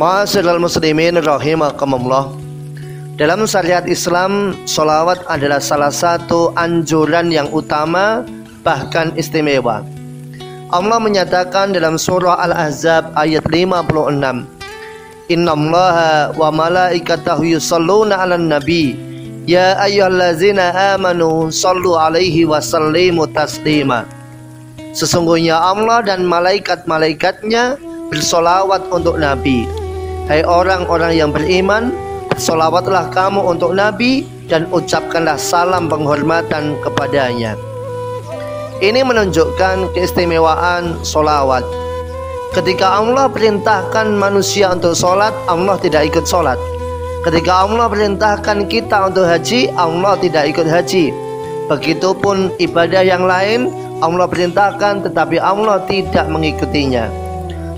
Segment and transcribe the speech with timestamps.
[0.00, 2.32] Ma'asyiral muslimin rahimakumullah.
[3.20, 8.24] Dalam syariat Islam, solawat adalah salah satu anjuran yang utama
[8.64, 9.84] bahkan istimewa.
[10.72, 14.48] Allah menyatakan dalam surah Al-Ahzab ayat 56
[15.28, 18.96] Innallaha wa malaikatahu yusalluna 'alan nabi
[19.44, 24.08] ya ayyuhallazina amanu sallu alaihi wa sallimu taslima
[24.96, 29.86] Sesungguhnya Allah dan malaikat-malaikatnya bersolawat untuk Nabi
[30.26, 31.94] Hai orang-orang yang beriman,
[32.26, 37.54] bersolawatlah kamu untuk Nabi dan ucapkanlah salam penghormatan kepadanya.
[38.82, 41.62] Ini menunjukkan keistimewaan solawat.
[42.50, 46.58] Ketika Allah perintahkan manusia untuk sholat, Allah tidak ikut sholat.
[47.22, 51.14] Ketika Allah perintahkan kita untuk haji, Allah tidak ikut haji.
[51.70, 53.70] Begitupun ibadah yang lain,
[54.02, 57.25] Allah perintahkan tetapi Allah tidak mengikutinya.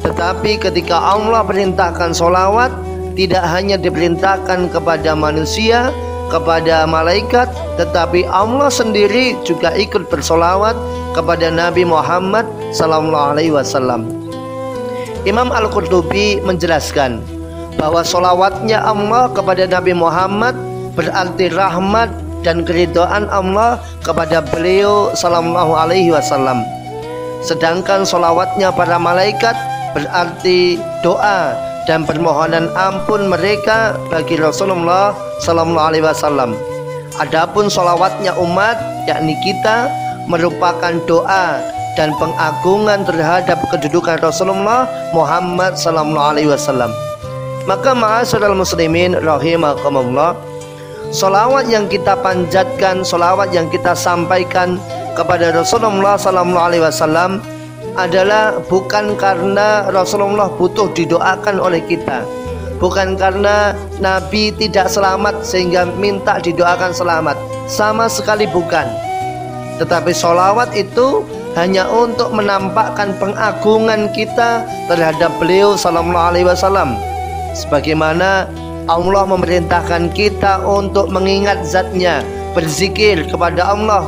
[0.04, 2.70] Tetapi ketika Allah perintahkan solawat
[3.18, 5.90] Tidak hanya diperintahkan kepada manusia
[6.30, 7.50] Kepada malaikat
[7.80, 10.74] Tetapi Allah sendiri juga ikut bersolawat
[11.14, 14.18] Kepada Nabi Muhammad Sallallahu Alaihi Wasallam
[15.26, 17.20] Imam Al-Qurtubi menjelaskan
[17.78, 20.54] bahwa solawatnya Allah kepada Nabi Muhammad
[20.98, 22.10] berarti rahmat
[22.42, 26.62] dan keridhaan Allah kepada beliau Sallallahu Alaihi Wasallam.
[27.42, 29.54] Sedangkan solawatnya para malaikat
[29.96, 31.56] berarti doa
[31.88, 36.52] dan permohonan ampun mereka bagi Rasulullah Sallallahu Alaihi Wasallam.
[37.18, 38.76] Adapun solawatnya umat
[39.08, 39.88] yakni kita
[40.28, 41.58] merupakan doa
[41.96, 46.92] dan pengagungan terhadap kedudukan Rasulullah Muhammad Sallallahu Alaihi Wasallam.
[47.64, 50.36] Maka ma'asyiral muslimin rahimakumullah
[51.08, 54.76] Solawat yang kita panjatkan, solawat yang kita sampaikan
[55.16, 57.40] kepada Rasulullah Sallallahu Alaihi Wasallam
[57.98, 62.22] adalah bukan karena Rasulullah butuh didoakan oleh kita.
[62.78, 67.34] Bukan karena Nabi tidak selamat sehingga minta didoakan selamat.
[67.66, 68.86] Sama sekali bukan.
[69.82, 71.26] Tetapi sholawat itu
[71.58, 76.94] hanya untuk menampakkan pengagungan kita terhadap beliau sallallahu alaihi wasallam.
[77.58, 78.46] Sebagaimana
[78.86, 82.22] Allah memerintahkan kita untuk mengingat zatnya
[82.54, 84.06] berzikir kepada Allah.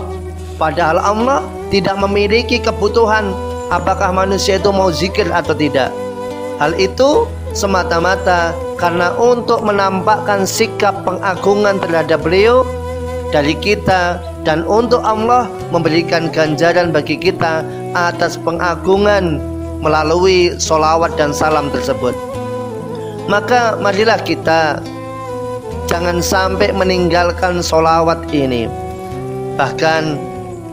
[0.63, 1.43] Padahal Allah
[1.75, 3.35] tidak memiliki kebutuhan
[3.71, 5.89] apakah manusia itu mau zikir atau tidak.
[6.61, 7.25] Hal itu
[7.57, 12.67] semata-mata karena untuk menampakkan sikap pengagungan terhadap beliau
[13.33, 17.65] dari kita dan untuk Allah memberikan ganjaran bagi kita
[17.95, 19.41] atas pengagungan
[19.81, 22.13] melalui solawat dan salam tersebut.
[23.31, 24.83] Maka marilah kita
[25.87, 28.67] jangan sampai meninggalkan solawat ini.
[29.57, 30.30] Bahkan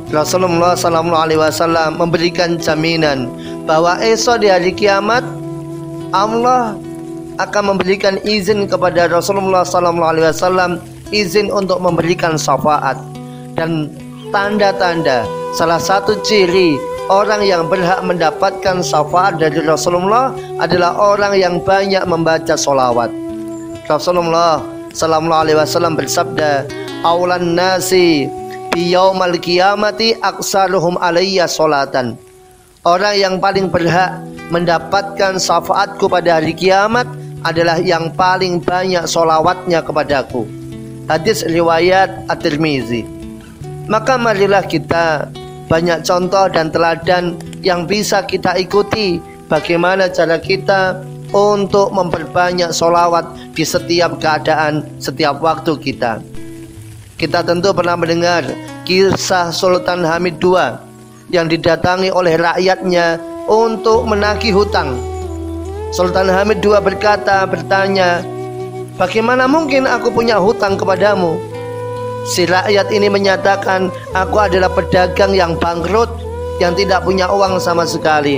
[0.07, 3.28] Rasulullah Sallallahu Alaihi Wasallam memberikan jaminan
[3.68, 5.19] bahwa esok di hari kiamat
[6.16, 6.79] Allah
[7.38, 10.79] akan memberikan izin kepada Rasulullah Sallallahu Alaihi Wasallam
[11.12, 12.95] izin untuk memberikan syafaat
[13.59, 13.91] dan
[14.31, 15.28] tanda-tanda
[15.59, 16.79] salah satu ciri
[17.12, 20.31] orang yang berhak mendapatkan syafaat dari Rasulullah
[20.63, 23.12] adalah orang yang banyak membaca solawat.
[23.91, 24.63] Rasulullah
[24.95, 26.63] Sallallahu Alaihi Wasallam bersabda,
[27.03, 28.28] "Aulan nasi
[28.77, 32.13] fi yaumal qiyamati aksaruhum alayya solatan
[32.85, 34.21] Orang yang paling berhak
[34.53, 37.09] mendapatkan syafaatku pada hari kiamat
[37.41, 40.47] adalah yang paling banyak solawatnya kepadaku.
[41.11, 43.03] Hadis riwayat At-Tirmizi.
[43.91, 45.27] Maka marilah kita
[45.67, 49.19] banyak contoh dan teladan yang bisa kita ikuti
[49.51, 51.03] bagaimana cara kita
[51.35, 56.37] untuk memperbanyak solawat di setiap keadaan, setiap waktu kita.
[57.17, 58.45] Kita tentu pernah mendengar
[58.85, 60.53] kisah Sultan Hamid II
[61.33, 63.17] yang didatangi oleh rakyatnya
[63.50, 64.94] untuk menagih hutang.
[65.89, 68.22] Sultan Hamid II berkata, bertanya,
[69.01, 71.41] Bagaimana mungkin aku punya hutang kepadamu?
[72.29, 76.13] Si rakyat ini menyatakan, aku adalah pedagang yang bangkrut,
[76.61, 78.38] yang tidak punya uang sama sekali.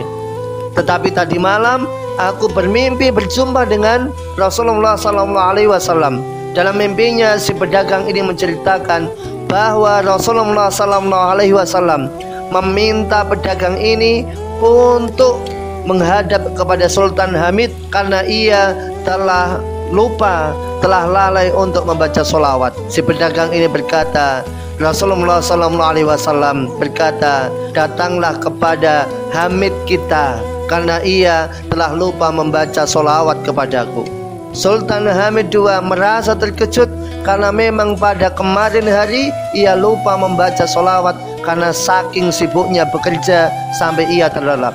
[0.79, 1.83] Tetapi tadi malam,
[2.15, 4.07] aku bermimpi berjumpa dengan
[4.39, 6.38] Rasulullah Sallallahu Alaihi Wasallam.
[6.57, 9.09] Dalam mimpinya si pedagang ini menceritakan
[9.45, 12.09] bahwa Rasulullah Sallallahu Alaihi Wasallam
[12.49, 14.25] meminta pedagang ini
[14.61, 15.41] untuk
[15.85, 18.73] menghadap kepada Sultan Hamid karena ia
[19.05, 22.73] telah lupa, telah lalai untuk membaca solawat.
[22.89, 24.45] Si pedagang ini berkata,
[24.77, 30.37] Rasulullah Sallallahu Alaihi Wasallam berkata, datanglah kepada Hamid kita
[30.69, 34.18] karena ia telah lupa membaca solawat kepadaku.
[34.49, 36.89] Sultan Hamid II merasa terkejut
[37.21, 41.13] karena memang pada kemarin hari ia lupa membaca solawat
[41.45, 44.73] karena saking sibuknya bekerja sampai ia terlelap.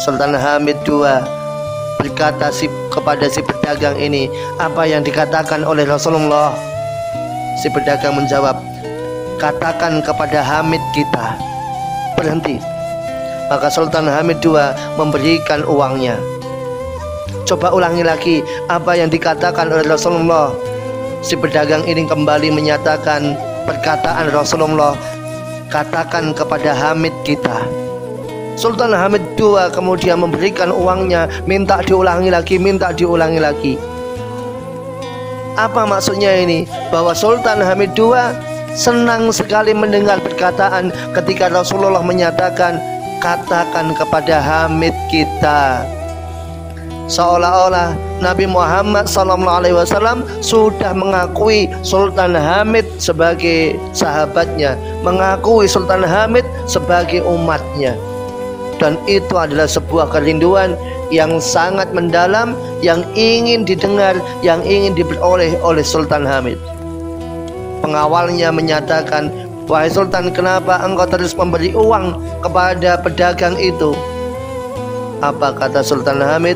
[0.00, 1.04] Sultan Hamid II
[2.00, 6.56] berkata si, kepada si pedagang ini apa yang dikatakan oleh Rasulullah?
[7.60, 8.56] Si pedagang menjawab
[9.36, 11.36] katakan kepada Hamid kita
[12.16, 12.56] berhenti.
[13.52, 14.56] Maka Sultan Hamid II
[14.96, 16.16] memberikan uangnya
[17.48, 18.36] coba ulangi lagi
[18.68, 20.52] apa yang dikatakan oleh Rasulullah.
[21.24, 23.32] Si pedagang ini kembali menyatakan
[23.64, 24.92] perkataan Rasulullah.
[25.72, 27.64] Katakan kepada Hamid kita.
[28.60, 31.24] Sultan Hamid II kemudian memberikan uangnya.
[31.48, 33.74] Minta diulangi lagi minta diulangi lagi.
[35.56, 36.68] Apa maksudnya ini?
[36.92, 38.12] Bahwa Sultan Hamid II
[38.76, 42.78] senang sekali mendengar perkataan ketika Rasulullah menyatakan
[43.18, 45.97] katakan kepada Hamid kita
[47.08, 57.96] seolah-olah Nabi Muhammad SAW sudah mengakui Sultan Hamid sebagai sahabatnya, mengakui Sultan Hamid sebagai umatnya.
[58.78, 60.78] Dan itu adalah sebuah kerinduan
[61.10, 64.14] yang sangat mendalam yang ingin didengar
[64.46, 66.60] yang ingin diperoleh oleh Sultan Hamid.
[67.82, 69.34] Pengawalnya menyatakan
[69.66, 73.98] wahai Sultan kenapa engkau terus memberi uang kepada pedagang itu?
[75.18, 76.54] Apa kata Sultan Hamid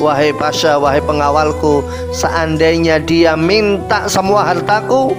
[0.00, 1.84] wahai pasha wahai pengawalku
[2.16, 5.12] seandainya dia minta semua hartaku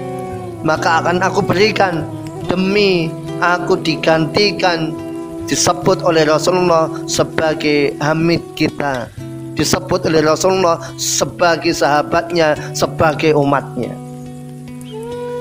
[0.66, 2.06] maka akan aku berikan.
[2.50, 3.08] Demi
[3.40, 4.92] aku digantikan
[5.46, 9.08] disebut oleh Rasulullah sebagai hamid kita.
[9.56, 13.94] Disebut oleh Rasulullah sebagai sahabatnya sebagai umatnya.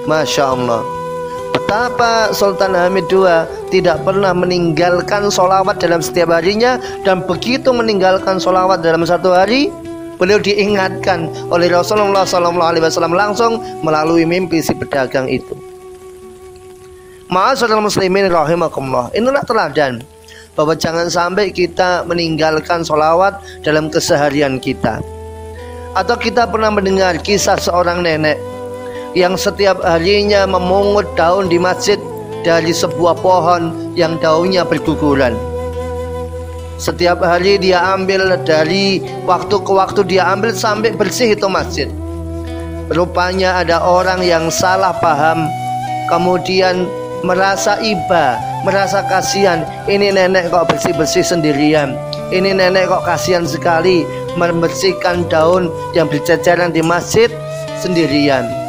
[0.04, 0.99] Masya Allah
[1.50, 3.26] Betapa Sultan Hamid II
[3.74, 9.70] tidak pernah meninggalkan solawat dalam setiap harinya Dan begitu meninggalkan solawat dalam satu hari
[10.20, 15.56] Beliau diingatkan oleh Rasulullah SAW langsung melalui mimpi si pedagang itu
[17.30, 19.14] Ma'asyiral muslimin rahimakumullah.
[19.14, 20.02] Inilah teladan
[20.58, 24.98] bahwa jangan sampai kita meninggalkan solawat dalam keseharian kita.
[25.94, 28.34] Atau kita pernah mendengar kisah seorang nenek
[29.14, 31.98] yang setiap harinya memungut daun di masjid
[32.46, 35.34] dari sebuah pohon yang daunnya berguguran.
[36.80, 41.92] Setiap hari dia ambil dari waktu ke waktu dia ambil sampai bersih itu masjid.
[42.88, 45.46] Rupanya ada orang yang salah paham
[46.08, 46.88] kemudian
[47.22, 49.62] merasa iba, merasa kasihan.
[49.86, 51.94] Ini nenek kok bersih-bersih sendirian.
[52.32, 54.02] Ini nenek kok kasihan sekali
[54.40, 57.28] membersihkan daun yang berceceran di masjid
[57.78, 58.59] sendirian.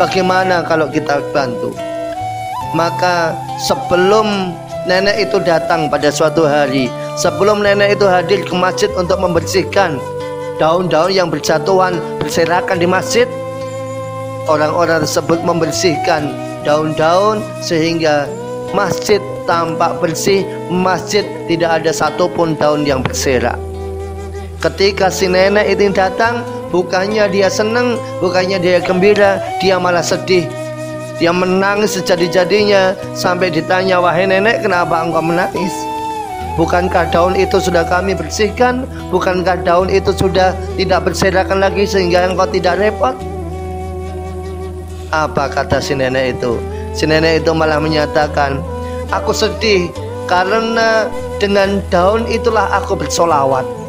[0.00, 1.76] Bagaimana kalau kita bantu?
[2.72, 4.56] Maka sebelum
[4.88, 6.88] nenek itu datang pada suatu hari,
[7.20, 10.00] sebelum nenek itu hadir ke masjid untuk membersihkan
[10.56, 13.28] daun-daun yang berjatuhan berserakan di masjid,
[14.48, 16.32] orang-orang tersebut membersihkan
[16.64, 18.24] daun-daun sehingga
[18.72, 23.60] masjid tampak bersih, masjid tidak ada satupun daun yang berserak.
[24.62, 26.40] Ketika si nenek itu datang,
[26.72, 30.48] bukannya dia senang, bukannya dia gembira, dia malah sedih.
[31.20, 35.70] Dia menangis sejadi-jadinya sampai ditanya, "Wahai nenek, kenapa engkau menangis?"
[36.52, 38.84] Bukankah daun itu sudah kami bersihkan?
[39.08, 43.16] Bukankah daun itu sudah tidak berserakan lagi sehingga engkau tidak repot?
[45.12, 46.60] Apa kata si nenek itu?
[46.92, 48.60] Si nenek itu malah menyatakan,
[49.12, 49.92] Aku sedih
[50.24, 51.04] karena
[51.36, 53.81] dengan daun itulah aku bersolawat.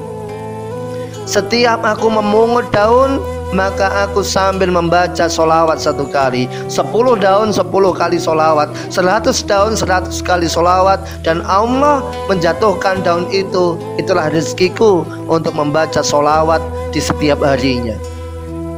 [1.23, 8.17] Setiap aku memungut daun, maka aku sambil membaca solawat satu kali sepuluh daun sepuluh kali
[8.17, 16.01] solawat seratus daun seratus kali solawat dan Allah menjatuhkan daun itu itulah rezekiku untuk membaca
[16.01, 17.93] solawat di setiap harinya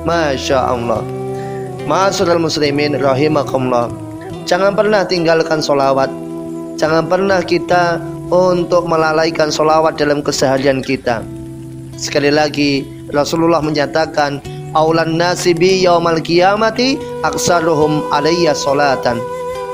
[0.04, 1.16] Masya Allah
[1.86, 3.94] Ma'asyiral muslimin rahimakumullah.
[4.50, 6.10] Jangan pernah tinggalkan solawat.
[6.82, 8.02] Jangan pernah kita
[8.34, 11.22] untuk melalaikan solawat dalam keseharian kita.
[11.96, 14.44] Sekali lagi Rasulullah menyatakan
[14.76, 19.18] aulan nasibi yaumal qiyamati aksaruhum alayya solatan.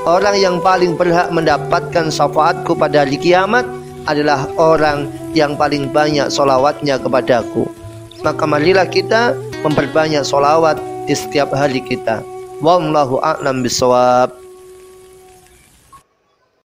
[0.05, 3.65] Orang yang paling berhak mendapatkan syafaatku pada hari kiamat
[4.09, 5.05] adalah orang
[5.37, 7.69] yang paling banyak solawatnya kepadaku.
[8.25, 12.25] Maka marilah kita memperbanyak solawat di setiap hari kita.
[12.61, 14.40] Wallahu a'lam bisawab.